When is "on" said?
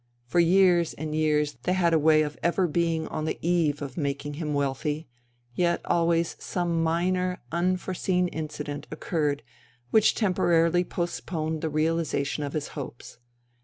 3.09-3.25